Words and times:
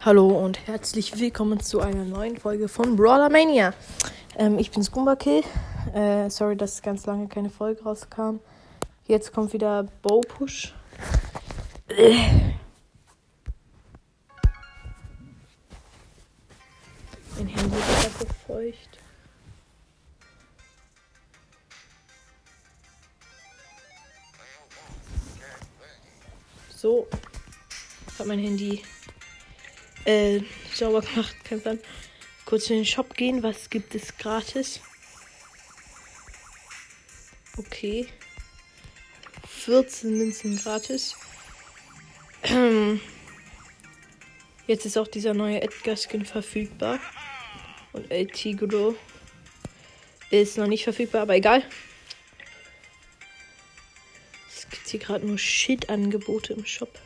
Hallo 0.00 0.26
und 0.26 0.66
herzlich 0.66 1.20
willkommen 1.20 1.60
zu 1.60 1.80
einer 1.80 2.04
neuen 2.04 2.36
Folge 2.36 2.66
von 2.66 2.96
Brawler 2.96 3.30
Mania. 3.30 3.72
Ähm, 4.36 4.58
ich 4.58 4.72
bin 4.72 4.82
Skumbakill. 4.82 5.44
Äh, 5.94 6.28
sorry, 6.28 6.56
dass 6.56 6.82
ganz 6.82 7.06
lange 7.06 7.28
keine 7.28 7.50
Folge 7.50 7.84
rauskam. 7.84 8.40
Jetzt 9.06 9.32
kommt 9.32 9.52
wieder 9.52 9.84
Bow 10.02 10.20
Push. 10.22 10.74
Mein 17.36 17.46
Handy 17.46 17.76
ist 17.76 18.04
einfach 18.04 18.34
feucht. 18.46 18.98
So. 26.74 27.06
Hat 28.18 28.26
mein 28.26 28.40
Handy 28.40 28.82
äh, 30.04 30.40
sauber 30.74 31.00
gemacht. 31.02 31.36
Kein 31.44 31.60
Plan. 31.60 31.78
Kurz 32.44 32.70
in 32.70 32.76
den 32.76 32.86
Shop 32.86 33.14
gehen. 33.14 33.42
Was 33.42 33.70
gibt 33.70 33.94
es 33.94 34.16
gratis? 34.16 34.80
Okay. 37.56 38.06
14 39.46 40.16
Münzen 40.16 40.56
gratis. 40.56 41.14
Jetzt 44.66 44.86
ist 44.86 44.96
auch 44.96 45.08
dieser 45.08 45.34
neue 45.34 45.62
Edgar-Skin 45.62 46.24
verfügbar. 46.24 46.98
Und 47.92 48.10
El 48.10 48.26
Tigro 48.26 48.96
ist 50.30 50.56
noch 50.56 50.66
nicht 50.66 50.84
verfügbar, 50.84 51.22
aber 51.22 51.36
egal. 51.36 51.62
Es 54.48 54.68
gibt 54.68 54.88
hier 54.88 55.00
gerade 55.00 55.26
nur 55.26 55.38
Shit-Angebote 55.38 56.54
im 56.54 56.64
Shop. 56.64 56.98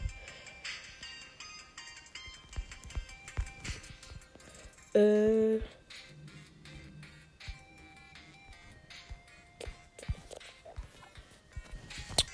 Äh. 4.97 5.61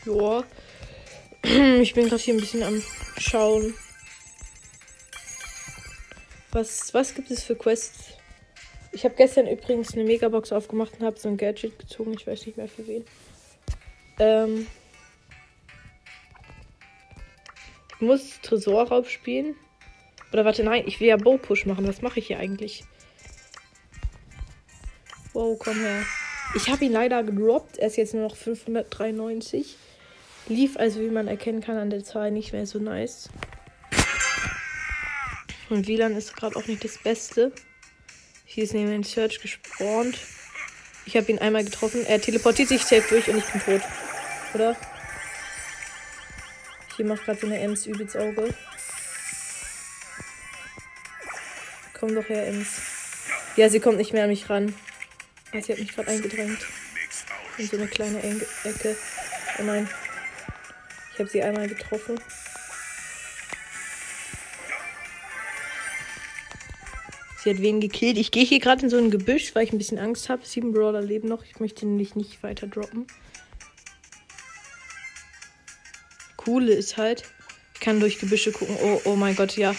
Joa. 0.04 0.44
Ich 1.82 1.94
bin 1.94 2.08
gerade 2.08 2.22
hier 2.22 2.34
ein 2.34 2.40
bisschen 2.40 2.62
am 2.62 2.80
Schauen. 3.18 3.74
Was, 6.52 6.94
was 6.94 7.14
gibt 7.14 7.32
es 7.32 7.42
für 7.42 7.56
Quests? 7.56 8.12
Ich 8.92 9.04
habe 9.04 9.16
gestern 9.16 9.48
übrigens 9.48 9.94
eine 9.94 10.04
Megabox 10.04 10.52
aufgemacht 10.52 10.92
und 11.00 11.06
habe 11.06 11.18
so 11.18 11.28
ein 11.28 11.36
Gadget 11.36 11.80
gezogen. 11.80 12.14
Ich 12.16 12.26
weiß 12.26 12.46
nicht 12.46 12.56
mehr 12.56 12.68
für 12.68 12.86
wen. 12.86 13.04
Ähm. 14.20 14.68
Ich 17.96 18.00
muss 18.00 18.40
Tresorraub 18.40 19.08
spielen. 19.08 19.56
Oder 20.32 20.44
warte, 20.44 20.64
nein, 20.64 20.84
ich 20.86 21.00
will 21.00 21.08
ja 21.08 21.16
Bow-Push 21.16 21.66
machen. 21.66 21.86
Was 21.86 22.00
mache 22.02 22.18
ich 22.18 22.28
hier 22.28 22.38
eigentlich? 22.38 22.84
Wow, 25.32 25.58
komm 25.58 25.78
her. 25.78 26.04
Ich 26.54 26.68
habe 26.68 26.84
ihn 26.84 26.92
leider 26.92 27.22
gedroppt. 27.22 27.78
Er 27.78 27.86
ist 27.86 27.96
jetzt 27.96 28.14
nur 28.14 28.22
noch 28.22 28.36
593. 28.36 29.76
Lief 30.48 30.76
also, 30.76 31.00
wie 31.00 31.10
man 31.10 31.28
erkennen 31.28 31.60
kann, 31.60 31.76
an 31.76 31.90
der 31.90 32.04
Zahl 32.04 32.30
nicht 32.30 32.52
mehr 32.52 32.66
so 32.66 32.78
nice. 32.78 33.28
Und 35.70 35.86
WLAN 35.86 36.16
ist 36.16 36.36
gerade 36.36 36.56
auch 36.56 36.66
nicht 36.66 36.84
das 36.84 36.98
Beste. 36.98 37.52
Hier 38.44 38.64
ist 38.64 38.74
neben 38.74 38.90
dem 38.90 39.04
Search 39.04 39.40
gespawnt. 39.40 40.18
Ich 41.06 41.16
habe 41.16 41.30
ihn 41.32 41.38
einmal 41.38 41.64
getroffen. 41.64 42.04
Er 42.06 42.20
teleportiert 42.20 42.68
sich 42.68 42.82
safe 42.82 43.04
durch 43.08 43.28
und 43.28 43.38
ich 43.38 43.44
bin 43.46 43.62
tot. 43.62 43.80
Oder? 44.54 44.76
Hier 46.96 47.06
macht 47.06 47.24
gerade 47.24 47.40
so 47.40 47.46
eine 47.46 47.58
Ems 47.58 47.86
übelst 47.86 48.16
Auge. 48.16 48.52
Komm 52.02 52.16
doch 52.16 52.28
her, 52.28 52.48
Ems. 52.48 52.80
Ja, 53.54 53.68
sie 53.68 53.78
kommt 53.78 53.96
nicht 53.96 54.12
mehr 54.12 54.24
an 54.24 54.30
mich 54.30 54.50
ran. 54.50 54.74
Ah, 55.52 55.60
sie 55.60 55.70
hat 55.70 55.78
mich 55.78 55.94
gerade 55.94 56.08
eingedrängt. 56.08 56.58
In 57.58 57.68
so 57.68 57.76
eine 57.76 57.86
kleine 57.86 58.20
Enge 58.20 58.44
Ecke. 58.64 58.96
Oh 59.60 59.62
nein. 59.62 59.88
Ich 61.12 61.20
habe 61.20 61.30
sie 61.30 61.44
einmal 61.44 61.68
getroffen. 61.68 62.18
Sie 67.38 67.50
hat 67.50 67.60
wen 67.60 67.80
gekillt. 67.80 68.18
Ich 68.18 68.32
gehe 68.32 68.44
hier 68.44 68.58
gerade 68.58 68.82
in 68.82 68.90
so 68.90 68.98
ein 68.98 69.12
Gebüsch, 69.12 69.54
weil 69.54 69.62
ich 69.62 69.72
ein 69.72 69.78
bisschen 69.78 70.00
Angst 70.00 70.28
habe. 70.28 70.44
Sieben 70.44 70.72
Brawler 70.72 71.02
leben 71.02 71.28
noch. 71.28 71.44
Ich 71.44 71.60
möchte 71.60 71.86
nämlich 71.86 72.16
nicht 72.16 72.42
weiter 72.42 72.66
droppen. 72.66 73.06
Coole 76.36 76.72
ist 76.72 76.96
halt, 76.96 77.22
ich 77.74 77.80
kann 77.80 78.00
durch 78.00 78.18
Gebüsche 78.18 78.50
gucken. 78.50 78.76
Oh, 78.82 79.00
oh 79.04 79.14
mein 79.14 79.36
Gott, 79.36 79.56
ja. 79.56 79.72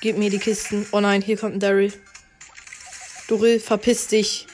Gib 0.00 0.16
mir 0.16 0.30
die 0.30 0.38
Kisten. 0.38 0.86
Oh 0.92 1.00
nein, 1.00 1.22
hier 1.22 1.36
kommt 1.36 1.54
ein 1.54 1.60
Daryl. 1.60 1.92
Daryl, 3.28 3.58
verpiss 3.58 4.06
dich. 4.06 4.46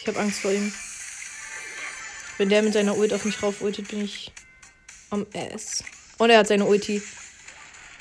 Ich 0.00 0.08
habe 0.08 0.18
Angst 0.18 0.40
vor 0.40 0.50
ihm. 0.50 0.72
Wenn 2.38 2.48
der 2.48 2.62
mit 2.62 2.72
seiner 2.72 2.96
Ult 2.96 3.12
auf 3.12 3.24
mich 3.24 3.40
rauf 3.42 3.60
ultet, 3.60 3.88
bin 3.88 4.02
ich 4.02 4.32
am 5.10 5.26
Ass. 5.34 5.84
Und 6.18 6.30
er 6.30 6.38
hat 6.38 6.48
seine 6.48 6.64
Ulti. 6.64 7.02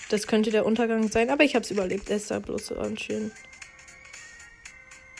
Das 0.09 0.25
könnte 0.25 0.51
der 0.51 0.65
Untergang 0.65 1.09
sein, 1.11 1.29
aber 1.29 1.43
ich 1.43 1.53
habe 1.55 1.63
es 1.63 1.71
überlebt. 1.71 2.09
Er 2.09 2.17
ist 2.17 2.31
da 2.31 2.39
bloß 2.39 2.67
so 2.67 2.95
schön. 2.97 3.31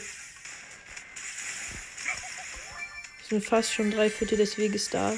Sind 3.28 3.44
fast 3.44 3.74
schon 3.74 3.92
drei 3.92 4.10
Viertel 4.10 4.38
des 4.38 4.58
Weges 4.58 4.90
da. 4.90 5.14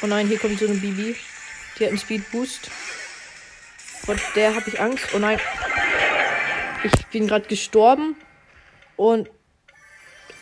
Oh 0.00 0.06
nein, 0.06 0.26
hier 0.26 0.38
kommt 0.38 0.58
so 0.58 0.64
eine 0.64 0.76
Bibi. 0.76 1.16
Die 1.78 1.84
hat 1.84 1.90
einen 1.90 1.98
Speed 1.98 2.30
Boost. 2.30 2.70
Vor 4.06 4.16
der 4.34 4.54
habe 4.54 4.70
ich 4.70 4.80
Angst. 4.80 5.04
Oh 5.12 5.18
nein. 5.18 5.38
Ich 6.82 7.06
bin 7.08 7.28
gerade 7.28 7.46
gestorben. 7.46 8.16
Und. 8.96 9.28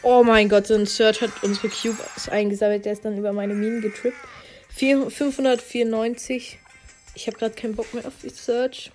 Oh 0.08 0.23
mein 0.23 0.49
Gott, 0.49 0.69
so 0.69 0.75
ein 0.75 0.87
Search 0.87 1.20
hat 1.20 1.32
unsere 1.43 1.69
Cubes 1.69 2.29
eingesammelt. 2.29 2.85
Der 2.85 2.93
ist 2.93 3.05
dann 3.05 3.19
über 3.19 3.32
meine 3.32 3.55
Minen 3.55 3.81
getrippt. 3.81 4.17
4, 4.69 5.11
594. 5.11 6.61
Ich 7.17 7.26
habe 7.26 7.37
gerade 7.37 7.56
keinen 7.56 7.75
Bock 7.75 7.93
mehr 7.93 8.06
auf 8.06 8.12
die 8.23 8.29
Search. 8.29 8.93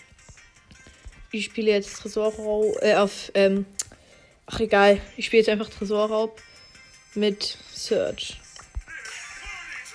Ich 1.33 1.43
spiele 1.43 1.71
jetzt 1.71 1.97
Tresor 1.97 2.33
äh, 2.81 2.95
auf 2.95 3.29
ähm, 3.33 3.65
Ach 4.45 4.61
egal, 4.61 5.01
ich 5.17 5.25
spiele 5.25 5.41
jetzt 5.41 5.49
einfach 5.49 5.69
Tresorraub 5.69 6.41
mit 7.13 7.57
Search. 7.73 8.39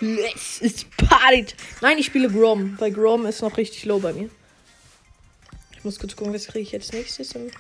Yes, 0.03 0.61
it's 0.61 0.85
party. 0.99 1.47
Nein, 1.81 1.97
ich 1.97 2.05
spiele 2.05 2.29
Grom, 2.29 2.79
weil 2.79 2.93
Grom 2.93 3.25
ist 3.25 3.41
noch 3.41 3.57
richtig 3.57 3.87
low 3.87 4.01
bei 4.01 4.13
mir. 4.13 4.29
Ich 5.73 5.83
muss 5.83 5.99
kurz 5.99 6.15
gucken, 6.15 6.35
was 6.35 6.49
kriege 6.49 6.61
ich 6.61 6.73
jetzt 6.73 6.93
nächstes 6.93 7.33
im 7.33 7.51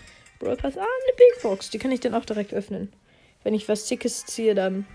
Brawl 0.41 0.57
Pass. 0.57 0.77
Ah, 0.77 0.83
eine 0.83 1.17
Big 1.17 1.41
Box. 1.41 1.71
Die 1.71 1.79
kann 1.79 1.91
ich 1.91 2.01
dann 2.01 2.15
auch 2.15 2.27
direkt 2.27 2.53
öffnen. 2.53 2.93
Wenn 3.47 3.55
ich 3.55 3.69
was 3.69 3.87
Sickes 3.87 4.27
ziehe, 4.27 4.57
dann. 4.57 4.89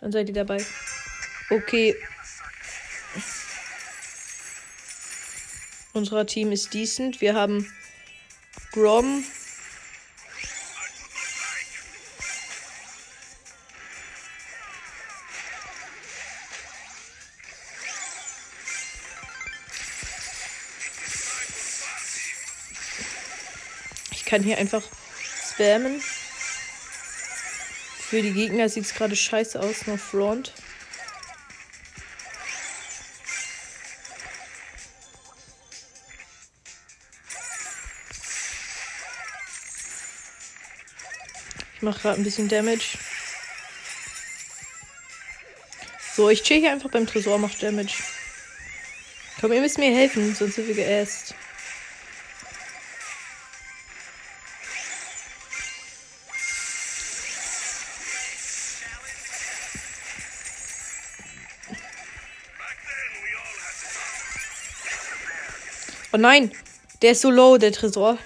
Dann 0.00 0.10
seid 0.10 0.26
ihr 0.26 0.34
dabei. 0.34 0.58
Okay. 1.48 1.94
Unser 5.92 6.26
Team 6.26 6.50
ist 6.50 6.74
decent. 6.74 7.20
Wir 7.20 7.36
haben 7.36 7.72
Grom, 8.72 9.22
kann 24.26 24.42
hier 24.42 24.58
einfach 24.58 24.82
spammen. 25.54 26.00
Für 28.10 28.22
die 28.22 28.32
Gegner 28.32 28.68
sieht 28.68 28.86
es 28.86 28.94
gerade 28.94 29.14
scheiße 29.14 29.60
aus, 29.60 29.86
nur 29.86 29.96
Front. 29.96 30.52
Ich 41.76 41.82
mache 41.82 42.00
gerade 42.00 42.20
ein 42.20 42.24
bisschen 42.24 42.48
Damage. 42.48 42.98
So, 46.16 46.30
ich 46.30 46.42
chill 46.42 46.58
hier 46.58 46.72
einfach 46.72 46.90
beim 46.90 47.06
Tresor, 47.06 47.38
mach 47.38 47.54
Damage. 47.60 48.02
Komm, 49.40 49.52
ihr 49.52 49.60
müsst 49.60 49.78
mir 49.78 49.94
helfen, 49.94 50.34
sonst 50.34 50.56
sind 50.56 50.66
wir 50.66 50.74
geäst. 50.74 51.36
Nein, 66.20 66.52
der 67.02 67.12
ist 67.12 67.22
so 67.22 67.30
low, 67.30 67.56
der 67.56 67.72
Tresor. 67.72 68.18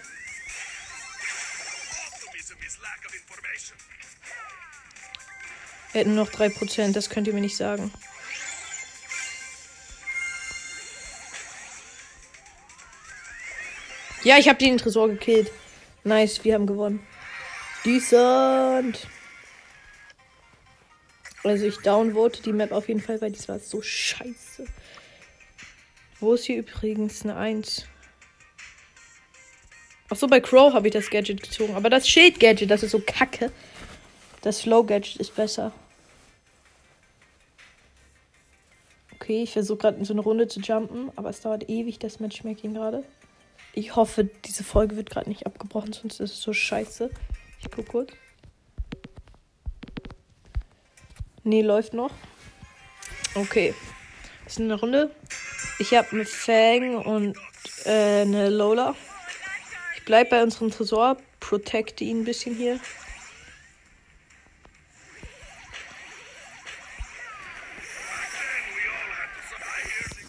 Er 5.93 6.01
hat 6.01 6.07
nur 6.09 6.17
noch 6.17 6.31
3%, 6.31 6.93
das 6.93 7.09
könnt 7.09 7.29
ihr 7.29 7.35
mir 7.35 7.41
nicht 7.41 7.57
sagen. 7.57 7.93
Ja, 14.25 14.39
ich 14.39 14.49
habe 14.49 14.59
den 14.59 14.79
Tresor 14.79 15.09
gekillt. 15.09 15.53
Nice, 16.03 16.43
wir 16.45 16.55
haben 16.55 16.67
gewonnen. 16.67 17.07
Decent. 17.85 19.07
Also 21.45 21.67
ich 21.67 21.77
downvote 21.79 22.43
die 22.43 22.55
Map 22.55 22.73
auf 22.73 22.89
jeden 22.89 23.03
Fall, 23.03 23.21
weil 23.21 23.33
das 23.33 23.49
war 23.49 23.59
so 23.59 23.83
scheiße. 23.83 24.67
Wo 26.21 26.35
ist 26.35 26.45
hier 26.45 26.59
übrigens 26.59 27.23
eine 27.23 27.37
1? 27.37 27.87
Ach 30.11 30.17
so, 30.17 30.27
bei 30.27 30.41
Crow 30.41 30.73
habe 30.73 30.89
ich 30.89 30.93
das 30.93 31.11
Gadget 31.11 31.43
gezogen. 31.43 31.75
Aber 31.75 31.91
das 31.91 32.09
Schild-Gadget, 32.09 32.71
das 32.71 32.83
ist 32.83 32.93
so 32.93 33.01
kacke. 33.01 33.51
Das 34.43 34.61
Slow-Gadget 34.61 35.17
ist 35.17 35.35
besser. 35.35 35.73
Okay, 39.15 39.43
ich 39.43 39.53
versuche 39.53 39.79
gerade 39.79 39.99
in 39.99 40.05
so 40.05 40.13
eine 40.13 40.21
Runde 40.21 40.49
zu 40.49 40.61
jumpen, 40.61 41.11
aber 41.17 41.31
es 41.31 41.41
dauert 41.41 41.69
ewig, 41.71 41.99
das 41.99 42.21
Matchmaking 42.21 42.75
gerade. 42.75 43.05
Ich 43.73 43.97
hoffe, 43.97 44.25
diese 44.45 44.63
Folge 44.63 44.97
wird 44.97 45.09
gerade 45.11 45.29
nicht 45.29 45.47
abgebrochen, 45.47 45.93
sonst 45.95 46.21
ist 46.21 46.33
es 46.33 46.43
so 46.43 46.53
scheiße. 46.53 47.11
Ich 47.61 47.71
gucke 47.71 47.91
kurz. 47.91 48.13
Nee, 51.43 51.63
läuft 51.63 51.95
noch. 51.95 52.11
Okay. 53.35 53.75
Ist 54.47 54.61
eine 54.61 54.79
Runde. 54.79 55.11
Ich 55.79 55.93
habe 55.93 56.09
eine 56.13 56.25
Fang 56.25 56.97
und 56.97 57.37
äh, 57.85 58.23
eine 58.23 58.49
Lola. 58.49 58.95
Ich 59.97 60.05
bleib 60.05 60.31
bei 60.31 60.43
unserem 60.43 60.71
Tresor, 60.71 61.17
protecte 61.41 62.05
ihn 62.05 62.21
ein 62.21 62.25
bisschen 62.25 62.55
hier. 62.55 62.79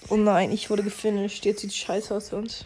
Oh 0.10 0.18
nein, 0.18 0.52
ich 0.52 0.70
wurde 0.70 0.84
gefinisht. 0.84 1.46
Jetzt 1.46 1.62
sieht 1.62 1.74
scheiße 1.74 2.14
aus 2.14 2.30
für 2.30 2.38
uns. 2.38 2.66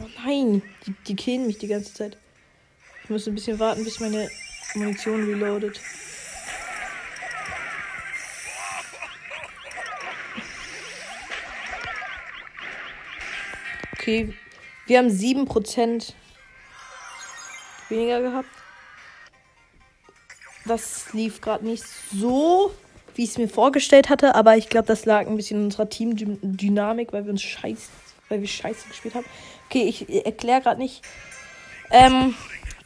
Oh 0.00 0.08
nein, 0.24 0.62
die, 0.86 0.92
die 1.06 1.16
killen 1.16 1.46
mich 1.46 1.58
die 1.58 1.68
ganze 1.68 1.92
Zeit. 1.92 2.18
Ich 3.02 3.10
muss 3.10 3.26
ein 3.26 3.34
bisschen 3.34 3.58
warten, 3.58 3.84
bis 3.84 3.98
meine 3.98 4.30
Munition 4.74 5.24
reloaded. 5.24 5.80
Okay, 13.92 14.32
wir 14.86 14.98
haben 14.98 15.08
7% 15.08 16.14
weniger 17.88 18.22
gehabt. 18.22 18.48
Das 20.64 21.12
lief 21.12 21.40
gerade 21.40 21.66
nicht 21.66 21.84
so, 22.12 22.74
wie 23.14 23.24
ich 23.24 23.30
es 23.30 23.38
mir 23.38 23.48
vorgestellt 23.48 24.08
hatte, 24.08 24.34
aber 24.34 24.56
ich 24.56 24.68
glaube, 24.68 24.86
das 24.86 25.04
lag 25.04 25.26
ein 25.26 25.36
bisschen 25.36 25.58
in 25.58 25.64
unserer 25.64 25.88
Teamdynamik, 25.88 27.12
weil 27.12 27.24
wir 27.24 27.32
uns 27.32 27.42
scheiße, 27.42 27.90
weil 28.28 28.40
wir 28.40 28.48
scheiße 28.48 28.88
gespielt 28.88 29.14
haben. 29.14 29.26
Okay, 29.68 29.82
ich 29.82 30.08
erkläre 30.24 30.60
gerade 30.62 30.80
nicht. 30.80 31.02
Ähm, 31.90 32.34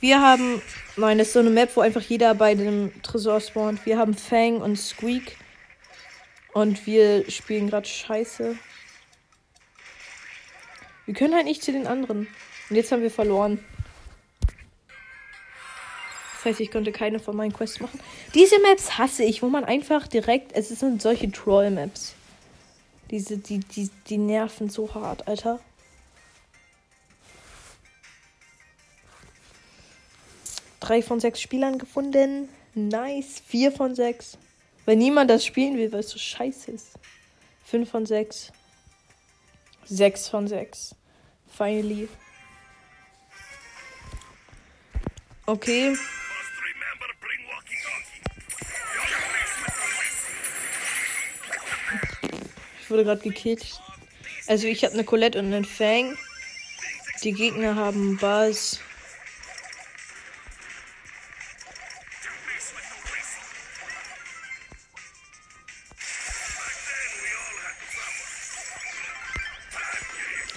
wir 0.00 0.20
haben. 0.20 0.62
Nein, 0.96 1.18
das 1.18 1.28
ist 1.28 1.32
so 1.32 1.38
eine 1.38 1.50
Map, 1.50 1.74
wo 1.74 1.80
einfach 1.80 2.02
jeder 2.02 2.34
bei 2.34 2.54
dem 2.54 2.92
Tresor 3.02 3.40
spawnt. 3.40 3.86
Wir 3.86 3.98
haben 3.98 4.14
Fang 4.14 4.60
und 4.60 4.76
Squeak. 4.76 5.36
Und 6.52 6.86
wir 6.86 7.30
spielen 7.30 7.70
gerade 7.70 7.88
scheiße. 7.88 8.56
Wir 11.06 11.14
können 11.14 11.34
halt 11.34 11.46
nicht 11.46 11.62
zu 11.62 11.72
den 11.72 11.86
anderen. 11.86 12.28
Und 12.68 12.76
jetzt 12.76 12.92
haben 12.92 13.02
wir 13.02 13.10
verloren. 13.10 13.64
Das 16.36 16.44
heißt, 16.44 16.60
ich 16.60 16.70
konnte 16.70 16.92
keine 16.92 17.20
von 17.20 17.36
meinen 17.36 17.52
Quests 17.52 17.80
machen. 17.80 18.00
Diese 18.34 18.58
Maps 18.60 18.98
hasse 18.98 19.22
ich, 19.22 19.42
wo 19.42 19.48
man 19.48 19.64
einfach 19.64 20.06
direkt. 20.08 20.52
Es 20.54 20.68
sind 20.68 21.00
solche 21.00 21.30
Troll-Maps. 21.30 22.14
Diese, 23.10 23.38
die, 23.38 23.60
die, 23.60 23.90
die 24.08 24.18
nerven 24.18 24.68
so 24.68 24.92
hart, 24.94 25.28
Alter. 25.28 25.60
Drei 30.82 31.00
von 31.00 31.20
sechs 31.20 31.40
Spielern 31.40 31.78
gefunden. 31.78 32.48
Nice. 32.74 33.40
Vier 33.46 33.70
von 33.70 33.94
sechs. 33.94 34.36
Wenn 34.84 34.98
niemand 34.98 35.30
das 35.30 35.46
spielen 35.46 35.76
will, 35.76 35.92
weil 35.92 36.00
es 36.00 36.10
so 36.10 36.18
scheiße 36.18 36.72
ist. 36.72 36.98
Fünf 37.64 37.88
von 37.88 38.04
sechs. 38.04 38.50
Sechs 39.84 40.28
von 40.28 40.48
sechs. 40.48 40.96
Finally. 41.56 42.08
Okay. 45.46 45.96
Ich 52.80 52.90
wurde 52.90 53.04
gerade 53.04 53.22
gekillt. 53.22 53.80
Also 54.48 54.66
ich 54.66 54.84
habe 54.84 54.94
eine 54.94 55.04
Colette 55.04 55.38
und 55.38 55.46
einen 55.46 55.64
Fang. 55.64 56.18
Die 57.22 57.32
Gegner 57.32 57.76
haben 57.76 58.16
Buzz. 58.16 58.80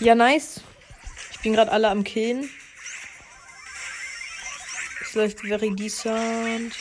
Ja, 0.05 0.13
nice. 0.13 0.61
Ich 1.31 1.39
bin 1.39 1.53
gerade 1.53 1.71
alle 1.71 1.89
am 1.89 2.03
Killen. 2.03 2.47
Es 5.01 5.15
läuft 5.15 5.39
very 5.41 5.75
decent. 5.75 6.75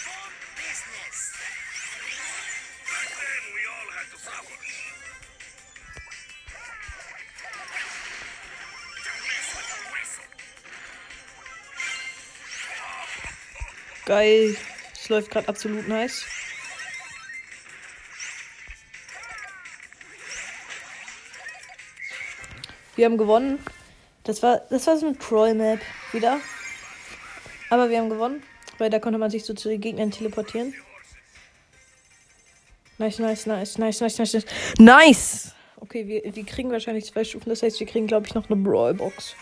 Geil. 14.04 14.54
Es 14.92 15.08
läuft 15.08 15.30
gerade 15.30 15.48
absolut 15.48 15.88
nice. 15.88 16.26
Wir 22.96 23.06
haben 23.06 23.18
gewonnen. 23.18 23.58
Das 24.24 24.42
war, 24.42 24.62
das 24.70 24.86
war 24.86 24.96
so 24.96 25.06
eine 25.06 25.18
Troll-Map 25.18 25.80
wieder. 26.12 26.40
Aber 27.70 27.90
wir 27.90 27.98
haben 27.98 28.08
gewonnen, 28.08 28.42
weil 28.78 28.90
da 28.90 28.98
konnte 28.98 29.18
man 29.18 29.30
sich 29.30 29.44
so 29.44 29.54
zu 29.54 29.68
den 29.68 29.80
Gegnern 29.80 30.10
teleportieren. 30.10 30.74
Nice, 32.98 33.18
nice, 33.18 33.46
nice, 33.46 33.78
nice, 33.78 34.00
nice, 34.00 34.18
nice, 34.18 34.34
nice. 34.34 34.46
Nice! 34.78 35.54
Okay, 35.76 36.06
wir, 36.06 36.34
wir 36.34 36.44
kriegen 36.46 36.70
wahrscheinlich 36.70 37.06
zwei 37.06 37.24
Stufen. 37.24 37.48
Das 37.50 37.62
heißt, 37.62 37.80
wir 37.80 37.86
kriegen, 37.86 38.06
glaube 38.06 38.26
ich, 38.26 38.34
noch 38.34 38.48
eine 38.48 38.56
Brawl-Box. 38.62 39.34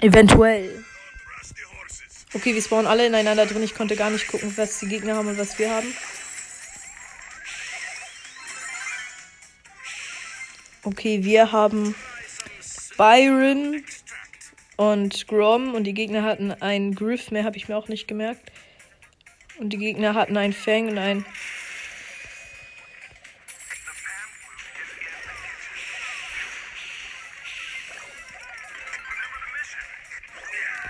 Eventuell. 0.00 0.84
Okay, 2.34 2.52
wir 2.52 2.60
spawnen 2.60 2.88
alle 2.88 3.06
ineinander 3.06 3.46
drin. 3.46 3.62
Ich 3.62 3.74
konnte 3.74 3.94
gar 3.94 4.10
nicht 4.10 4.26
gucken, 4.26 4.52
was 4.56 4.80
die 4.80 4.88
Gegner 4.88 5.14
haben 5.14 5.28
und 5.28 5.38
was 5.38 5.56
wir 5.58 5.70
haben. 5.70 5.86
Okay, 10.86 11.24
wir 11.24 11.50
haben 11.50 11.94
Byron 12.98 13.82
und 14.76 15.26
Grom 15.28 15.72
und 15.72 15.84
die 15.84 15.94
Gegner 15.94 16.24
hatten 16.24 16.52
einen 16.52 16.94
Griff, 16.94 17.30
mehr 17.30 17.44
habe 17.44 17.56
ich 17.56 17.68
mir 17.68 17.76
auch 17.78 17.88
nicht 17.88 18.06
gemerkt. 18.06 18.52
Und 19.58 19.70
die 19.70 19.78
Gegner 19.78 20.12
hatten 20.12 20.36
einen 20.36 20.52
Fang 20.52 20.88
und 20.88 20.98
ein 20.98 21.24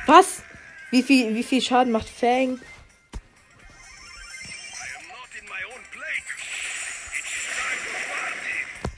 Was? 0.07 0.43
Wie 0.91 1.05
viel, 1.05 1.37
wie 1.37 1.45
viel 1.45 1.63
Schaden 1.63 1.93
macht 1.93 2.09
Fang? 2.09 2.59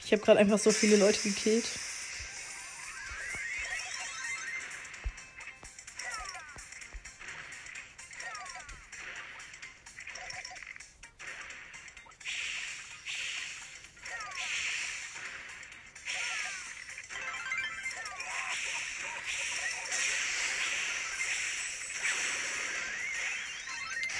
Ich 0.07 0.13
habe 0.13 0.21
gerade 0.21 0.39
einfach 0.39 0.57
so 0.57 0.71
viele 0.71 0.95
Leute 0.95 1.19
gekillt. 1.21 1.65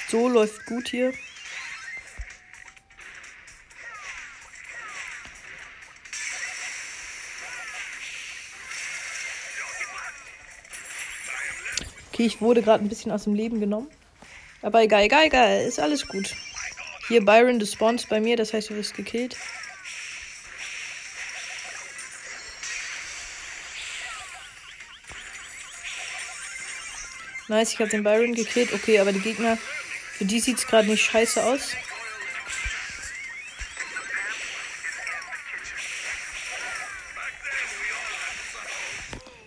So 0.09 0.27
läuft 0.27 0.65
gut 0.65 0.89
hier. 0.89 1.13
Ich 12.27 12.41
wurde 12.41 12.61
gerade 12.61 12.83
ein 12.83 12.89
bisschen 12.89 13.11
aus 13.11 13.23
dem 13.23 13.33
Leben 13.33 13.59
genommen. 13.59 13.87
Aber 14.61 14.83
egal, 14.83 15.03
egal, 15.03 15.25
egal. 15.25 15.61
Ist 15.61 15.79
alles 15.79 16.07
gut. 16.07 16.35
Hier 17.07 17.23
Byron, 17.23 17.57
du 17.57 17.65
spawnst 17.65 18.09
bei 18.09 18.19
mir, 18.19 18.35
das 18.35 18.53
heißt, 18.53 18.69
du 18.69 18.75
wirst 18.75 18.93
gekillt. 18.95 19.35
Nice, 27.47 27.73
ich 27.73 27.79
habe 27.79 27.89
den 27.89 28.03
Byron 28.03 28.33
gekillt. 28.33 28.73
Okay, 28.73 28.99
aber 28.99 29.13
die 29.13 29.21
Gegner 29.21 29.57
für 30.17 30.25
die 30.25 30.39
sieht 30.39 30.57
es 30.57 30.67
gerade 30.67 30.87
nicht 30.87 31.03
scheiße 31.03 31.43
aus. 31.43 31.75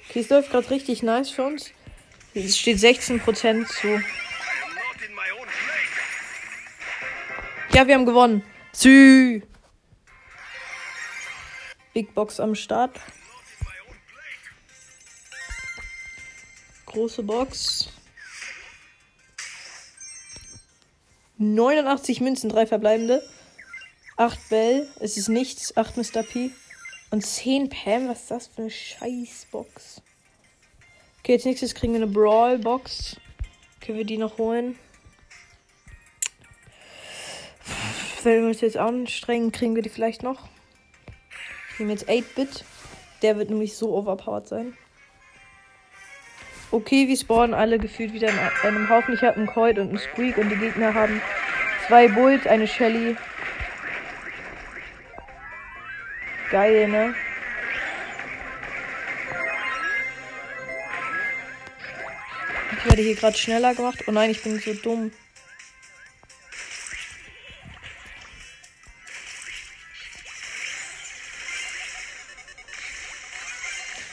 Okay, 0.09 0.21
es 0.21 0.29
läuft 0.31 0.51
gerade 0.51 0.71
richtig 0.71 1.03
nice 1.03 1.31
für 1.31 1.43
uns. 1.43 1.73
Es 2.33 2.57
steht 2.57 2.79
16% 2.79 3.67
zu. 3.67 4.03
Ja, 7.73 7.87
wir 7.87 7.95
haben 7.95 8.07
gewonnen. 8.07 8.43
Sü. 8.73 9.43
Big 11.93 12.15
Box 12.15 12.39
am 12.39 12.55
Start. 12.55 13.01
Große 16.87 17.23
Box. 17.25 17.89
89 21.39 22.21
Münzen, 22.21 22.51
drei 22.51 22.67
verbleibende. 22.67 23.29
8 24.17 24.49
Bell, 24.51 24.89
es 25.01 25.17
ist 25.17 25.29
nichts. 25.29 25.77
8 25.77 25.97
Mr. 25.97 26.23
P. 26.23 26.51
Und 27.11 27.27
10 27.27 27.71
Pam, 27.71 28.09
was 28.09 28.21
ist 28.21 28.31
das 28.31 28.47
für 28.49 28.63
eine 28.63 28.71
Scheißbox? 28.71 30.03
Okay, 31.23 31.35
als 31.35 31.45
nächstes 31.45 31.75
kriegen 31.75 31.93
wir 31.93 32.03
eine 32.03 32.11
Brawl-Box. 32.11 33.21
Können 33.81 33.99
wir 33.99 34.07
die 34.07 34.17
noch 34.17 34.39
holen? 34.39 34.79
Wenn 38.23 38.43
wir 38.43 38.49
uns 38.49 38.63
jetzt 38.63 38.79
anstrengen, 38.79 39.53
kriegen 39.53 39.75
wir 39.75 39.83
die 39.83 39.91
vielleicht 39.91 40.23
noch. 40.23 40.49
Ich 41.73 41.79
nehme 41.79 41.93
jetzt 41.93 42.09
8-Bit. 42.09 42.65
Der 43.23 43.37
wird 43.37 43.51
nämlich 43.51 43.77
so 43.77 43.95
overpowered 43.95 44.49
sein. 44.49 44.77
Okay, 46.71 47.07
wir 47.07 47.17
spawnen 47.17 47.53
alle 47.53 47.79
gefühlt 47.79 48.15
wieder 48.15 48.29
in 48.29 48.39
einem 48.63 48.89
Haufen. 48.89 49.15
Ich 49.15 49.23
habe 49.23 49.37
einen 49.37 49.47
Colt 49.47 49.79
und 49.79 49.89
einen 49.89 49.99
Squeak 49.99 50.39
und 50.39 50.49
die 50.49 50.57
Gegner 50.57 50.95
haben 50.95 51.21
zwei 51.87 52.09
Bulls, 52.09 52.47
eine 52.47 52.67
Shelly. 52.67 53.17
Geil, 56.51 56.89
ne? 56.89 57.15
Werde 62.85 63.03
hier 63.03 63.15
gerade 63.15 63.37
schneller 63.37 63.75
gemacht. 63.75 64.05
Oh 64.07 64.13
nein, 64.13 64.31
ich 64.31 64.43
bin 64.43 64.59
so 64.61 64.75
dumm. 64.75 65.13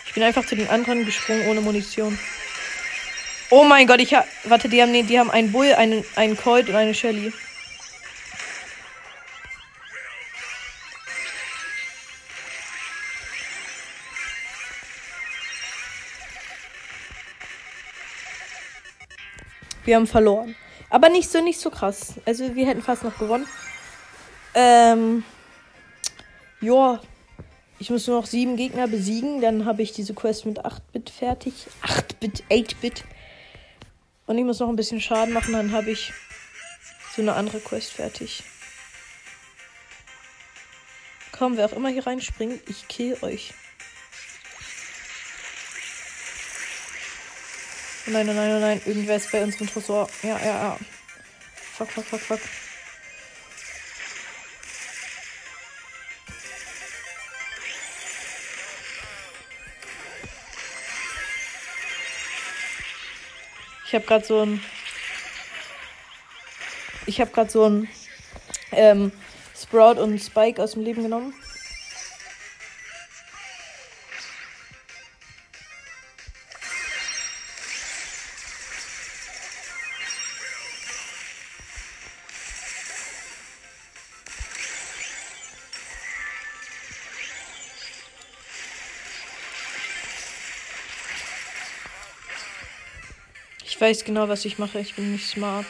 Ich 0.05 0.13
bin 0.13 0.23
einfach 0.23 0.45
zu 0.45 0.55
den 0.55 0.69
anderen 0.69 1.05
gesprungen 1.05 1.47
ohne 1.47 1.61
Munition. 1.61 2.17
Oh 3.49 3.63
mein 3.63 3.87
Gott, 3.87 4.01
ich 4.01 4.13
hab. 4.13 4.27
Warte, 4.43 4.67
die 4.67 4.81
haben, 4.81 4.91
nee, 4.91 5.03
die 5.03 5.19
haben 5.19 5.31
einen 5.31 5.51
Bull, 5.51 5.73
einen, 5.73 6.03
einen 6.15 6.35
Colt 6.35 6.67
und 6.67 6.75
eine 6.75 6.93
Shelly. 6.93 7.31
Wir 19.87 19.95
haben 19.95 20.05
verloren. 20.05 20.53
Aber 20.89 21.07
nicht 21.07 21.29
so, 21.31 21.41
nicht 21.41 21.61
so 21.61 21.69
krass. 21.69 22.15
Also 22.25 22.55
wir 22.55 22.67
hätten 22.67 22.81
fast 22.81 23.05
noch 23.05 23.17
gewonnen. 23.17 23.47
Ähm. 24.53 25.23
Joa. 26.59 26.99
Ich 27.79 27.89
muss 27.89 28.05
nur 28.05 28.19
noch 28.19 28.27
sieben 28.27 28.57
Gegner 28.57 28.89
besiegen. 28.89 29.39
Dann 29.39 29.63
habe 29.63 29.83
ich 29.83 29.93
diese 29.93 30.13
Quest 30.13 30.45
mit 30.45 30.65
8-Bit 30.65 31.09
fertig. 31.09 31.67
8-Bit, 31.83 32.43
8-Bit. 32.49 33.05
Und 34.25 34.37
ich 34.37 34.43
muss 34.43 34.59
noch 34.59 34.67
ein 34.67 34.75
bisschen 34.75 34.99
Schaden 34.99 35.33
machen, 35.33 35.53
dann 35.53 35.71
habe 35.71 35.89
ich 35.89 36.11
so 37.15 37.21
eine 37.21 37.33
andere 37.33 37.59
Quest 37.61 37.93
fertig. 37.93 38.43
Komm, 41.31 41.55
wer 41.55 41.67
auch 41.67 41.73
immer 41.73 41.87
hier 41.87 42.05
reinspringt, 42.05 42.59
ich 42.67 42.89
kill 42.89 43.17
euch. 43.21 43.53
Oh 48.07 48.09
nein, 48.09 48.29
oh 48.29 48.33
nein, 48.33 48.55
oh 48.55 48.59
nein, 48.59 48.81
irgendwer 48.85 49.17
ist 49.17 49.29
bei 49.33 49.43
unserem 49.43 49.67
Tresor. 49.67 50.09
Ja, 50.23 50.39
ja, 50.39 50.45
ja. 50.45 50.79
Fuck, 51.75 51.91
fuck, 51.91 52.05
fuck, 52.05 52.21
fuck. 52.21 52.39
Ich 63.85 63.93
habe 63.93 64.05
gerade 64.05 64.25
so 64.25 64.41
ein. 64.41 64.63
Ich 67.07 67.19
habe 67.19 67.31
gerade 67.31 67.49
so 67.49 67.65
ein 67.65 67.89
ähm, 68.71 69.11
Sprout 69.53 70.01
und 70.01 70.17
Spike 70.19 70.63
aus 70.63 70.71
dem 70.71 70.83
Leben 70.83 71.03
genommen. 71.03 71.33
Ich 93.77 93.81
weiß 93.81 94.05
genau, 94.05 94.27
was 94.27 94.43
ich 94.43 94.57
mache. 94.57 94.79
Ich 94.79 94.95
bin 94.95 95.11
nicht 95.11 95.27
smart. 95.27 95.67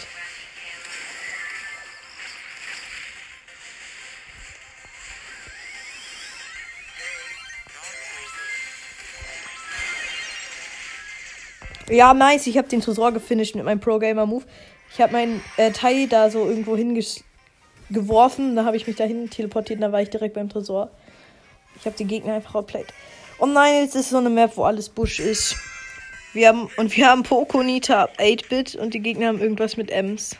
Ja, 11.89 12.13
nice. 12.13 12.47
Ich 12.47 12.57
habe 12.57 12.69
den 12.69 12.79
Tresor 12.79 13.11
gefinisht 13.11 13.55
mit 13.55 13.65
meinem 13.65 13.81
Pro 13.81 13.99
Gamer 13.99 14.25
Move. 14.25 14.45
Ich 14.93 15.01
habe 15.01 15.11
meinen 15.11 15.43
äh, 15.57 15.73
Tai 15.73 16.05
da 16.05 16.29
so 16.29 16.47
irgendwo 16.47 16.77
hingeworfen. 16.77 18.55
Da 18.55 18.63
habe 18.63 18.77
ich 18.77 18.87
mich 18.87 18.95
dahin 18.95 19.29
teleportiert. 19.29 19.83
Da 19.83 19.91
war 19.91 20.01
ich 20.01 20.09
direkt 20.09 20.35
beim 20.35 20.47
Tresor. 20.47 20.91
Ich 21.75 21.85
habe 21.85 21.97
den 21.97 22.07
Gegner 22.07 22.35
einfach 22.35 22.55
outplayed. 22.55 22.87
Oh 23.37 23.47
nein, 23.47 23.83
jetzt 23.83 23.95
ist 23.95 24.11
so 24.11 24.17
eine 24.19 24.29
Map, 24.29 24.55
wo 24.55 24.63
alles 24.63 24.87
Busch 24.87 25.19
ist. 25.19 25.57
Wir 26.37 26.49
haben, 26.49 26.69
und 26.77 26.95
wir 26.95 27.07
haben 27.07 27.23
Pokonita 27.23 28.09
8-Bit 28.19 28.75
und 28.75 28.93
die 28.93 28.99
Gegner 28.99 29.29
haben 29.29 29.41
irgendwas 29.41 29.75
mit 29.75 29.89
Ems. 29.89 30.37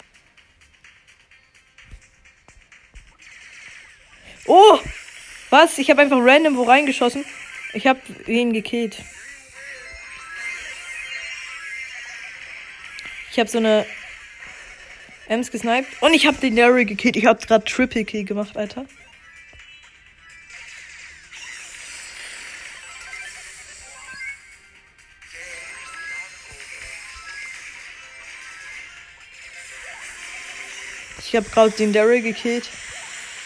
Oh! 4.46 4.78
Was? 5.50 5.80
Ich 5.80 5.90
habe 5.90 6.04
einfach 6.04 6.20
random 6.20 6.56
wo 6.56 6.62
reingeschossen. 6.62 7.26
Ich 7.74 7.88
habe 7.88 8.00
ihn 8.28 8.54
gekillt. 8.54 9.02
Ich 13.32 13.40
habe 13.40 13.50
so 13.50 13.58
eine 13.58 13.84
Ems 15.28 15.50
gesniped. 15.50 15.90
Und 16.02 16.14
ich 16.14 16.28
habe 16.28 16.38
den 16.38 16.56
Larry 16.56 16.86
gekillt. 16.86 17.16
Ich 17.16 17.26
habe 17.26 17.44
gerade 17.44 17.66
Triple 17.66 18.06
Kill 18.06 18.24
gemacht, 18.24 18.56
Alter. 18.56 18.86
Ich 31.28 31.36
habe 31.36 31.50
gerade 31.50 31.72
den 31.72 31.92
Daryl 31.92 32.22
gekillt. 32.22 32.70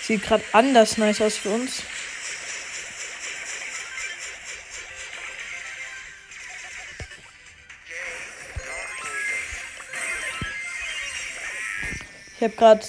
Sieht 0.03 0.21
gerade 0.21 0.43
anders 0.51 1.00
nice 1.00 1.19
aus 1.19 1.38
für 1.38 1.50
uns. 1.50 1.81
Ich 12.35 12.43
habe 12.43 12.55
gerade 12.55 12.85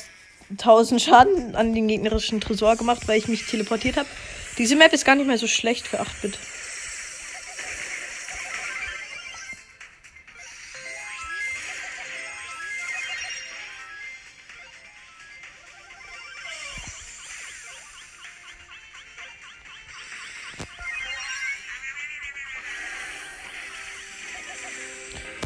1000 0.51 1.01
Schaden 1.01 1.57
an 1.57 1.75
den 1.75 1.89
gegnerischen 1.89 2.43
Tresor 2.43 2.77
gemacht, 2.77 3.09
weil 3.09 3.19
ich 3.19 3.29
mich 3.29 3.47
teleportiert 3.47 3.97
habe. 3.97 4.09
Diese 4.59 4.77
Map 4.77 4.93
ist 4.93 5.07
gar 5.07 5.15
nicht 5.15 5.27
mehr 5.27 5.39
so 5.39 5.47
schlecht 5.47 5.89
für 5.89 6.03
8-Bit. 6.03 6.39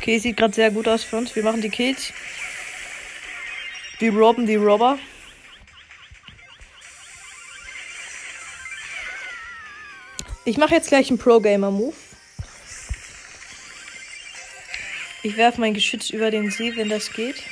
Okay, 0.06 0.20
sieht 0.20 0.36
gerade 0.36 0.54
sehr 0.54 0.70
gut 0.70 0.86
aus 0.86 1.02
für 1.02 1.16
uns. 1.16 1.34
Wir 1.34 1.42
machen 1.42 1.60
die 1.60 1.68
Kills. 1.68 2.12
Wir 3.98 4.12
robben 4.12 4.46
die 4.46 4.54
Robber. 4.54 5.00
Ich 10.44 10.58
mache 10.58 10.76
jetzt 10.76 10.90
gleich 10.90 11.08
einen 11.08 11.18
Pro-Gamer-Move. 11.18 11.96
Ich 15.24 15.36
werfe 15.36 15.60
mein 15.60 15.74
Geschütz 15.74 16.10
über 16.10 16.30
den 16.30 16.52
See, 16.52 16.76
wenn 16.76 16.88
das 16.88 17.12
geht. 17.12 17.42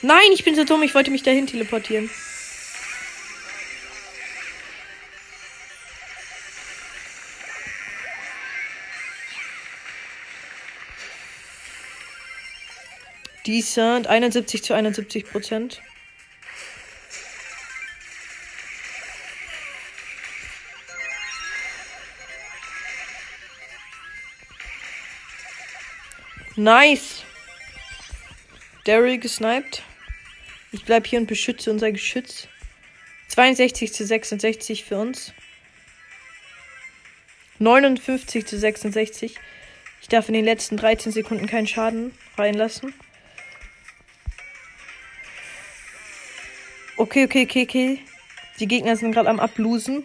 Nein, 0.00 0.30
ich 0.32 0.44
bin 0.44 0.54
so 0.54 0.62
dumm. 0.62 0.84
Ich 0.84 0.94
wollte 0.94 1.10
mich 1.10 1.24
dahin 1.24 1.48
teleportieren. 1.48 2.08
Decent. 13.46 14.06
71 14.06 14.62
zu 14.62 14.74
71 14.74 15.24
Prozent. 15.24 15.80
Nice. 26.56 27.24
Daryl 28.84 29.18
gesniped. 29.18 29.82
Ich 30.72 30.84
bleib 30.84 31.06
hier 31.06 31.18
und 31.20 31.26
beschütze 31.26 31.70
unser 31.70 31.90
Geschütz. 31.90 32.48
62 33.28 33.92
zu 33.92 34.04
66 34.04 34.84
für 34.84 34.98
uns. 34.98 35.32
59 37.60 38.46
zu 38.46 38.58
66. 38.58 39.36
Ich 40.02 40.08
darf 40.08 40.28
in 40.28 40.34
den 40.34 40.44
letzten 40.44 40.76
13 40.76 41.12
Sekunden 41.12 41.46
keinen 41.46 41.66
Schaden 41.66 42.12
reinlassen. 42.36 42.92
Okay, 47.00 47.24
okay, 47.24 47.44
okay, 47.44 47.62
okay. 47.62 48.04
Die 48.58 48.66
Gegner 48.68 48.94
sind 48.94 49.12
gerade 49.12 49.30
am 49.30 49.40
Ablosen. 49.40 50.04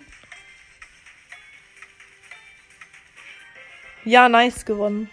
Ja, 4.06 4.30
nice 4.30 4.64
gewonnen. 4.64 5.10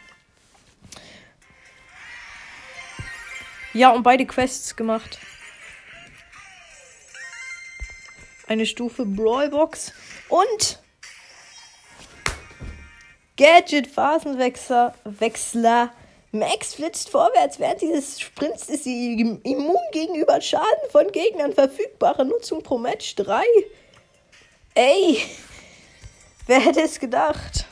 Ja, 3.73 3.91
und 3.91 4.05
beide 4.05 4.27
Quests 4.27 4.77
gemacht. 4.77 5.19
Eine 8.47 8.65
Stufe 8.65 9.05
Brawlbox 9.05 9.93
und 10.29 10.81
Gadget 13.37 13.89
Phasenwechsler 13.89 14.95
Wechsler 15.03 15.93
Max 16.33 16.73
flitzt 16.75 17.11
vorwärts. 17.11 17.61
Während 17.61 17.83
dieses 17.83 18.19
Sprints 18.19 18.71
ist 18.71 18.85
sie 18.85 19.21
immun 19.45 19.77
gegenüber 19.93 20.41
Schaden 20.41 20.91
von 20.91 21.13
Gegnern. 21.13 21.53
Verfügbare 21.53 22.25
Nutzung 22.25 22.63
pro 22.63 22.79
Match 22.79 23.15
3. 23.17 23.43
Ey, 24.75 25.23
wer 26.47 26.61
hätte 26.61 26.81
es 26.81 26.99
gedacht? 26.99 27.67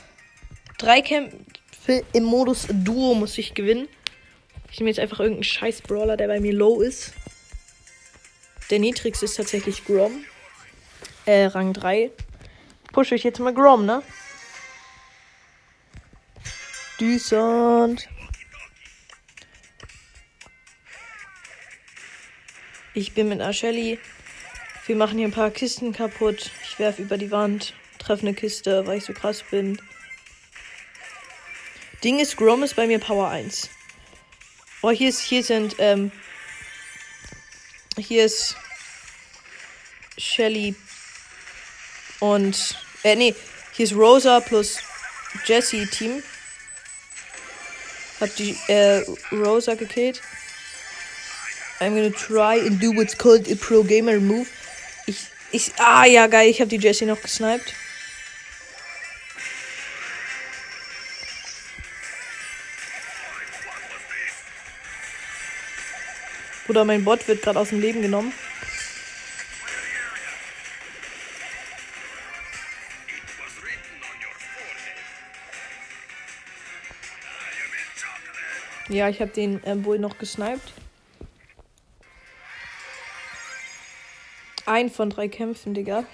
Drei 0.77 1.01
Kämpfe 1.01 2.03
im 2.13 2.23
Modus 2.23 2.67
Duo 2.69 3.15
muss 3.15 3.37
ich 3.39 3.55
gewinnen. 3.55 3.89
Ich 4.71 4.79
nehme 4.79 4.91
jetzt 4.91 4.99
einfach 4.99 5.19
irgendeinen 5.19 5.43
scheiß 5.43 5.81
Brawler, 5.81 6.15
der 6.15 6.27
bei 6.27 6.39
mir 6.39 6.53
low 6.53 6.81
ist. 6.81 7.13
Der 8.69 8.77
niedrigste 8.77 9.25
ist 9.25 9.35
tatsächlich 9.35 9.83
Grom. 9.85 10.23
Äh, 11.25 11.45
Rang 11.45 11.73
3. 11.73 12.11
Pushe 12.93 13.15
ich 13.15 13.23
jetzt 13.23 13.39
mal 13.39 13.53
Grom, 13.53 13.85
ne? 13.85 14.03
Decent. 16.99 18.07
Ich 22.93 23.13
bin 23.13 23.29
mit 23.29 23.39
Ashelly. 23.39 23.99
Wir 24.85 24.97
machen 24.97 25.17
hier 25.17 25.27
ein 25.27 25.31
paar 25.31 25.49
Kisten 25.49 25.93
kaputt. 25.93 26.51
Ich 26.65 26.77
werfe 26.77 27.01
über 27.01 27.17
die 27.17 27.31
Wand, 27.31 27.73
treffe 27.99 28.23
eine 28.23 28.33
Kiste, 28.33 28.85
weil 28.85 28.97
ich 28.97 29.05
so 29.05 29.13
krass 29.13 29.45
bin. 29.49 29.81
Ding 32.03 32.19
ist, 32.19 32.35
Grom 32.35 32.63
ist 32.63 32.75
bei 32.75 32.87
mir 32.87 32.99
Power 32.99 33.29
1. 33.29 33.69
Oh, 34.81 34.91
hier 34.91 35.07
ist, 35.07 35.21
hier 35.21 35.41
sind, 35.41 35.75
ähm, 35.77 36.11
hier 37.95 38.25
ist 38.25 38.57
Shelly 40.17 40.75
und, 42.19 42.77
äh, 43.03 43.15
nee, 43.15 43.35
hier 43.71 43.85
ist 43.85 43.93
Rosa 43.93 44.41
plus 44.41 44.79
Jesse 45.45 45.87
Team. 45.87 46.21
Hab 48.19 48.35
die, 48.35 48.57
äh, 48.67 49.05
Rosa 49.31 49.75
gekillt. 49.75 50.21
I'm 51.81 51.95
gonna 51.95 52.11
try 52.11 52.57
and 52.57 52.79
do 52.79 52.91
what's 52.91 53.15
called 53.15 53.49
a 53.49 53.55
pro 53.55 53.81
gamer 53.81 54.19
move. 54.19 54.47
Ich, 55.07 55.17
ich, 55.51 55.71
ah 55.79 56.05
ja, 56.05 56.27
geil, 56.27 56.47
ich 56.47 56.61
habe 56.61 56.69
die 56.69 56.77
Jessie 56.77 57.05
noch 57.05 57.19
gesniped. 57.19 57.73
Bruder, 66.67 66.85
mein 66.85 67.03
Bot 67.03 67.27
wird 67.27 67.41
gerade 67.41 67.57
aus 67.59 67.69
dem 67.69 67.81
Leben 67.81 68.03
genommen. 68.03 68.31
Ja, 78.87 79.09
ich 79.09 79.19
habe 79.19 79.31
den 79.31 79.63
äh, 79.63 79.83
wohl 79.83 79.97
noch 79.97 80.19
gesniped. 80.19 80.73
Ein 84.71 84.89
von 84.89 85.09
drei 85.09 85.27
Kämpfen, 85.27 85.73
Digga. 85.73 86.05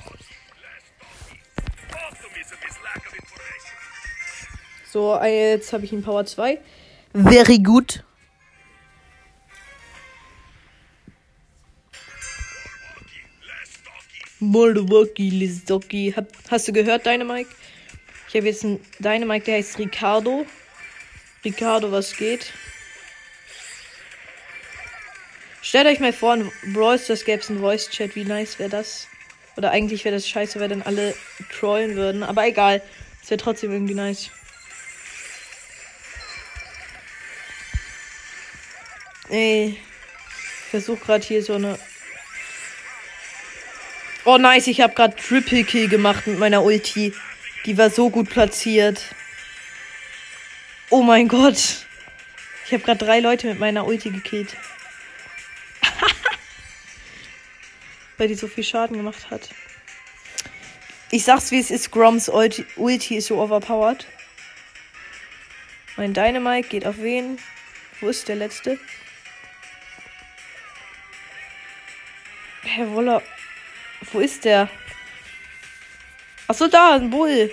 So, 4.92 5.14
äh, 5.14 5.52
jetzt 5.52 5.72
habe 5.74 5.86
ich 5.86 5.94
ihn 5.94 6.02
Power 6.02 6.26
2. 6.26 6.58
Very 7.14 7.60
good. 7.60 8.04
Milwaukee, 14.40 15.30
Listoki. 15.30 16.16
Hast 16.50 16.68
du 16.68 16.74
gehört, 16.74 17.06
deine 17.06 17.26
Mike? 17.26 17.52
Ich 18.28 18.36
habe 18.36 18.48
jetzt 18.48 18.66
einen 18.66 18.80
Dynamite, 18.98 19.46
der 19.46 19.58
heißt 19.58 19.78
Ricardo. 19.78 20.48
Ricardo, 21.46 21.92
was 21.92 22.18
geht? 22.18 22.52
Stellt 25.68 25.86
euch 25.86 26.00
mal 26.00 26.14
vor, 26.14 26.34
in 26.34 26.50
Brawl 26.72 26.98
Stars 26.98 27.26
gäbe 27.26 27.42
es 27.42 27.50
einen 27.50 27.60
Voice-Chat. 27.60 28.16
Wie 28.16 28.24
nice 28.24 28.58
wäre 28.58 28.70
das? 28.70 29.10
Oder 29.58 29.70
eigentlich 29.72 30.06
wäre 30.06 30.16
das 30.16 30.26
scheiße, 30.26 30.62
weil 30.62 30.70
dann 30.70 30.82
alle 30.82 31.14
trollen 31.60 31.98
würden. 31.98 32.24
Aber 32.24 32.48
egal. 32.48 32.82
Es 33.22 33.30
wäre 33.30 33.38
trotzdem 33.38 33.74
irgendwie 33.74 33.94
nice. 33.94 34.30
Ey. 39.28 39.78
Ich 39.78 40.70
versuche 40.70 41.04
gerade 41.04 41.26
hier 41.28 41.44
so 41.44 41.56
eine. 41.56 41.78
Oh 44.24 44.38
nice, 44.38 44.68
ich 44.68 44.80
habe 44.80 44.94
gerade 44.94 45.18
Triple 45.18 45.66
Kill 45.66 45.90
gemacht 45.90 46.28
mit 46.28 46.40
meiner 46.40 46.64
Ulti. 46.64 47.14
Die 47.66 47.78
war 47.78 47.90
so 47.90 48.10
gut 48.10 48.30
platziert. 48.30 49.02
Oh 50.90 51.04
mein 51.04 51.28
Gott. 51.28 51.86
Ich 52.66 52.72
habe 52.72 52.84
gerade 52.84 53.04
drei 53.04 53.20
Leute 53.20 53.48
mit 53.48 53.60
meiner 53.60 53.86
Ulti 53.86 54.12
gekillt. 54.12 54.56
Weil 58.18 58.28
die 58.28 58.36
so 58.36 58.48
viel 58.48 58.64
Schaden 58.64 58.98
gemacht 58.98 59.30
hat. 59.30 59.50
Ich 61.10 61.24
sag's 61.24 61.52
wie 61.52 61.60
es 61.60 61.72
ist, 61.72 61.92
Groms 61.92 62.28
Ulti, 62.28 62.66
Ulti 62.76 63.18
ist 63.18 63.28
so 63.28 63.42
overpowered. 63.42 64.06
Mein 65.96 66.14
Dynamite 66.14 66.68
geht 66.68 66.86
auf 66.86 66.98
wen? 67.00 67.40
Wo 68.02 68.10
ist 68.10 68.28
der 68.28 68.36
letzte? 68.36 68.78
Herr 72.64 72.92
Woller. 72.92 73.24
Wo 74.12 74.20
ist 74.20 74.46
der? 74.46 74.70
Achso, 76.48 76.68
da, 76.68 76.96
ein 76.96 77.10
Bull. 77.10 77.52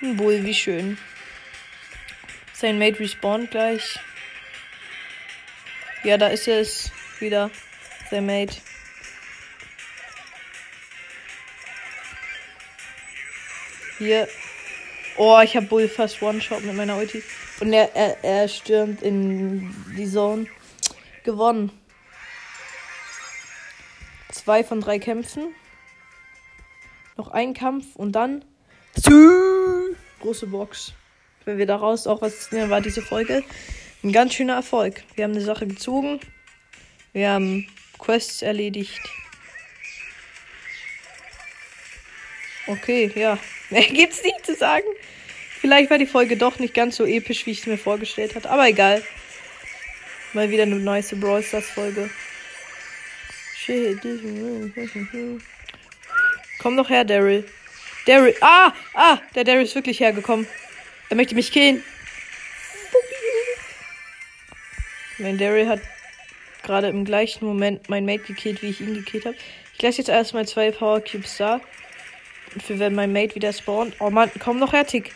Ein 0.00 0.16
Bull, 0.16 0.44
wie 0.44 0.54
schön. 0.54 0.98
Sein 2.52 2.78
Mate 2.78 2.98
respawnt 3.00 3.50
gleich. 3.50 3.98
Ja, 6.02 6.16
da 6.16 6.28
ist 6.28 6.48
es 6.48 6.90
wieder. 7.20 7.50
Sein 8.10 8.26
Mate. 8.26 8.56
Hier. 13.98 14.28
Oh, 15.16 15.40
ich 15.42 15.56
habe 15.56 15.66
Bull 15.66 15.88
fast 15.88 16.22
One-Shot 16.22 16.64
mit 16.64 16.74
meiner 16.74 16.96
Ulti. 16.96 17.22
Und 17.60 17.72
er, 17.72 17.94
er, 17.96 18.22
er 18.22 18.48
stürmt 18.48 19.02
in 19.02 19.74
die 19.96 20.08
Zone. 20.08 20.46
Gewonnen. 21.24 21.72
Zwei 24.30 24.62
von 24.62 24.80
drei 24.80 24.98
Kämpfen. 24.98 25.54
Noch 27.16 27.32
ein 27.32 27.52
Kampf 27.52 27.96
und 27.96 28.12
dann. 28.12 28.44
Große 30.20 30.46
Box. 30.46 30.94
Wenn 31.44 31.58
wir 31.58 31.66
daraus 31.66 32.06
auch 32.06 32.22
was 32.22 32.48
ziehen, 32.48 32.70
war 32.70 32.80
diese 32.80 33.02
Folge 33.02 33.42
ein 34.04 34.12
ganz 34.12 34.34
schöner 34.34 34.54
Erfolg. 34.54 35.02
Wir 35.16 35.24
haben 35.24 35.32
eine 35.32 35.40
Sache 35.40 35.66
gezogen. 35.66 36.20
Wir 37.12 37.30
haben 37.30 37.66
Quests 37.98 38.42
erledigt. 38.42 39.00
Okay, 42.68 43.10
ja. 43.14 43.38
Mehr 43.70 43.82
gibt's 43.82 44.22
nicht 44.22 44.46
zu 44.46 44.54
sagen. 44.54 44.86
Vielleicht 45.60 45.90
war 45.90 45.98
die 45.98 46.06
Folge 46.06 46.36
doch 46.36 46.58
nicht 46.58 46.74
ganz 46.74 46.96
so 46.96 47.04
episch, 47.04 47.44
wie 47.46 47.50
ich 47.50 47.60
es 47.60 47.66
mir 47.66 47.78
vorgestellt 47.78 48.34
hatte. 48.36 48.48
Aber 48.48 48.68
egal. 48.68 49.02
Mal 50.34 50.50
wieder 50.50 50.62
eine 50.62 50.76
nice 50.76 51.14
Brawl 51.18 51.42
Stars 51.42 51.66
Folge. 51.66 52.10
Shit. 53.56 53.98
Komm 56.58 56.76
doch 56.76 56.88
her, 56.88 57.04
Daryl. 57.04 57.44
Daryl. 58.06 58.34
Ah! 58.40 58.72
Ah! 58.94 59.18
Der 59.34 59.44
Daryl 59.44 59.64
ist 59.64 59.74
wirklich 59.74 60.00
hergekommen. 60.00 60.46
Er 61.08 61.16
möchte 61.16 61.34
mich 61.34 61.50
killen. 61.50 61.82
Mein 65.18 65.38
Daryl 65.38 65.68
hat 65.68 65.80
gerade 66.62 66.88
im 66.88 67.04
gleichen 67.04 67.44
Moment 67.44 67.88
mein 67.88 68.04
Mate 68.04 68.24
gekillt, 68.24 68.62
wie 68.62 68.68
ich 68.68 68.80
ihn 68.80 68.94
gekillt 68.94 69.26
habe. 69.26 69.36
Ich 69.74 69.82
lasse 69.82 69.98
jetzt 69.98 70.08
erstmal 70.08 70.46
zwei 70.46 70.70
Power 70.70 71.00
Cubes 71.00 71.36
da. 71.38 71.60
Für 72.64 72.78
wenn 72.78 72.94
mein 72.94 73.12
Mate 73.12 73.34
wieder 73.34 73.52
spawnt. 73.52 73.96
Oh 73.98 74.10
Mann, 74.10 74.30
komm 74.38 74.58
noch 74.58 74.72
her, 74.72 74.86
Tick. 74.86 75.12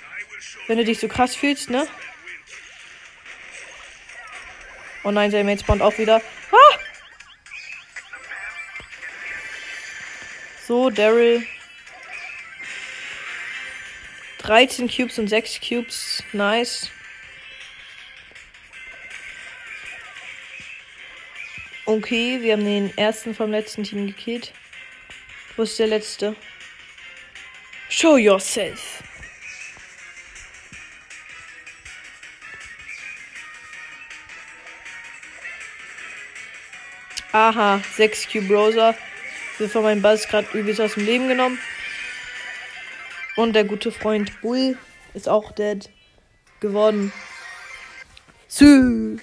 Wenn 0.66 0.79
du 0.79 0.85
dich 0.85 1.01
so 1.01 1.09
krass 1.09 1.35
fühlst, 1.35 1.71
ne? 1.71 1.87
Oh 5.05 5.11
nein, 5.11 5.31
sein 5.31 5.47
Mate 5.47 5.61
spawnt 5.61 5.83
auch 5.83 5.97
wieder. 5.99 6.23
Ah! 6.53 6.79
So, 10.66 10.90
Daryl. 10.90 11.47
13 14.38 14.88
Cubes 14.88 15.18
und 15.18 15.29
6 15.29 15.61
Cubes. 15.61 16.23
Nice. 16.33 16.90
Okay, 21.85 22.40
wir 22.42 22.53
haben 22.53 22.64
den 22.64 22.97
ersten 22.97 23.35
vom 23.35 23.51
letzten 23.51 23.83
Team 23.85 24.07
gekillt. 24.07 24.53
Wo 25.57 25.62
ist 25.62 25.79
der 25.79 25.88
letzte? 25.88 26.37
Show 27.95 28.17
yourself. 28.17 29.03
Aha, 37.33 37.83
6 37.95 38.29
Cube 38.33 38.49
Browser. 38.49 38.95
Wir 39.59 39.69
von 39.69 39.83
meinem 39.83 40.01
Buzz 40.01 40.27
gerade 40.27 40.49
übelst 40.59 40.81
aus 40.81 40.95
dem 40.95 41.05
Leben 41.05 41.29
genommen. 41.29 41.59
Und 43.37 43.53
der 43.53 43.65
gute 43.65 43.93
Freund 43.93 44.41
Bull 44.41 44.79
ist 45.13 45.29
auch 45.29 45.53
dead 45.53 45.91
geworden. 46.61 47.13
Süß. 48.49 49.21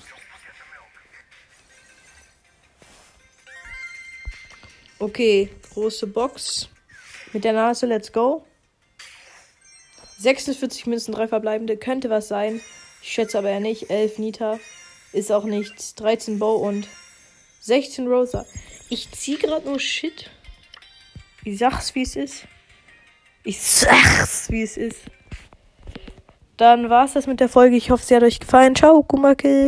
Okay, 5.00 5.50
große 5.74 6.06
Box. 6.06 6.70
Mit 7.34 7.44
der 7.44 7.54
Nase, 7.54 7.88
let's 7.88 8.14
go. 8.14 8.46
46 10.20 10.86
Münzen, 10.86 11.14
3 11.14 11.30
verbleibende. 11.30 11.78
Könnte 11.78 12.10
was 12.10 12.28
sein. 12.28 12.62
Ich 13.02 13.12
schätze 13.12 13.38
aber 13.38 13.50
eher 13.50 13.62
nicht. 13.62 13.90
11 13.90 14.20
Nita. 14.20 14.60
Ist 15.14 15.32
auch 15.32 15.46
nichts. 15.46 15.96
13 15.96 16.40
Bow 16.40 16.56
und 16.56 16.88
16 17.62 18.08
Rosa. 18.08 18.46
Ich 18.90 19.10
zieh 19.12 19.38
gerade 19.38 19.66
nur 19.66 19.80
Shit. 19.80 20.30
Ich 21.46 21.58
sag's, 21.58 21.96
wie 21.96 22.02
es 22.02 22.16
ist. 22.16 22.44
Ich 23.44 23.62
sag's, 23.62 24.52
wie 24.52 24.62
es 24.62 24.76
ist. 24.76 25.00
Dann 26.58 26.90
war's 26.90 27.14
das 27.14 27.26
mit 27.26 27.40
der 27.40 27.48
Folge. 27.48 27.78
Ich 27.78 27.90
hoffe, 27.90 28.06
sie 28.06 28.16
hat 28.16 28.24
euch 28.24 28.42
gefallen. 28.42 28.76
Ciao, 28.76 29.02
Gumakel. 29.02 29.68